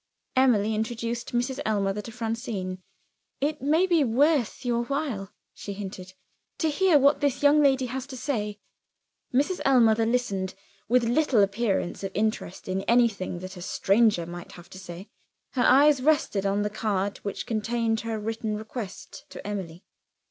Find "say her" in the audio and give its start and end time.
14.79-15.61